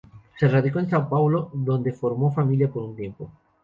Se 0.39 0.47
radicó 0.47 0.79
en 0.79 0.89
São 0.89 1.07
Paulo, 1.07 1.51
donde 1.53 1.93
formó 1.93 2.33
familia 2.33 2.67
por 2.71 2.81
un 2.81 2.95
tiempo. 2.95 3.29